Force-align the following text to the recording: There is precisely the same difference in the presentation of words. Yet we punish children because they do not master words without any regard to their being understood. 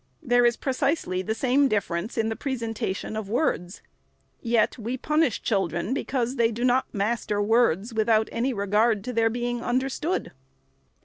There 0.23 0.47
is 0.47 0.57
precisely 0.57 1.21
the 1.21 1.35
same 1.35 1.67
difference 1.67 2.17
in 2.17 2.29
the 2.29 2.35
presentation 2.35 3.15
of 3.15 3.29
words. 3.29 3.83
Yet 4.41 4.79
we 4.79 4.97
punish 4.97 5.43
children 5.43 5.93
because 5.93 6.37
they 6.37 6.51
do 6.51 6.63
not 6.65 6.91
master 6.91 7.39
words 7.39 7.93
without 7.93 8.27
any 8.31 8.51
regard 8.51 9.03
to 9.03 9.13
their 9.13 9.29
being 9.29 9.61
understood. 9.61 10.31